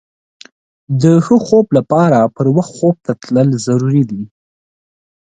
د 1.01 1.03
ښه 1.25 1.35
خوب 1.45 1.65
لپاره 1.77 2.19
پر 2.35 2.47
وخت 2.55 2.71
خوب 2.77 2.95
ته 3.05 3.11
تلل 3.21 3.49
ضروري 3.65 4.03
دي. 4.11 4.23